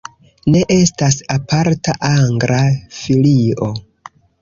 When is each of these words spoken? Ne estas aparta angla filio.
Ne 0.53 0.61
estas 0.75 1.17
aparta 1.35 1.97
angla 2.11 2.61
filio. 3.05 3.73